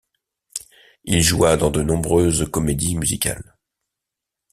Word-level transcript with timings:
Il 1.03 1.21
joua 1.21 1.57
dans 1.57 1.69
de 1.69 1.83
nombreuses 1.83 2.49
comédies 2.49 2.95
musicales. 2.97 3.55